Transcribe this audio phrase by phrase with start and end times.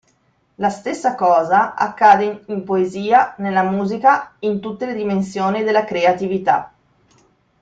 [0.55, 6.73] La stessa cosa accade in poesia, nella musica, in tutte le dimensioni della creatività".